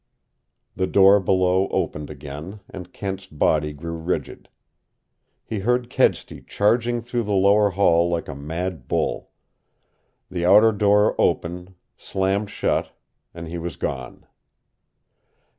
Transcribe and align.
The 0.75 0.87
door 0.87 1.19
below 1.19 1.67
opened 1.67 2.09
again, 2.09 2.61
and 2.71 2.91
Kent's 2.91 3.27
body 3.27 3.71
grew 3.71 3.91
rigid. 3.93 4.49
He 5.45 5.59
heard 5.59 5.91
Kedsty 5.91 6.41
charging 6.41 7.01
through 7.01 7.21
the 7.21 7.33
lower 7.33 7.69
hall 7.69 8.09
like 8.09 8.27
a 8.27 8.33
mad 8.33 8.87
bull. 8.87 9.29
The 10.31 10.43
outer 10.43 10.71
door 10.71 11.13
opened, 11.21 11.75
slammed 11.97 12.49
shut, 12.49 12.89
and 13.35 13.47
he 13.47 13.59
was 13.59 13.75
gone. 13.75 14.25